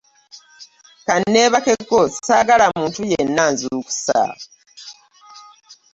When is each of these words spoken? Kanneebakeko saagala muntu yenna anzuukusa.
Kanneebakeko 1.07 1.99
saagala 2.25 2.65
muntu 2.77 3.01
yenna 3.11 3.41
anzuukusa. 3.47 4.21